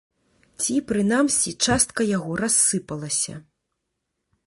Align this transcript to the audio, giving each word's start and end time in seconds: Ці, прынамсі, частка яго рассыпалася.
Ці, 0.61 0.73
прынамсі, 0.91 1.53
частка 1.67 2.01
яго 2.17 2.31
рассыпалася. 2.45 3.35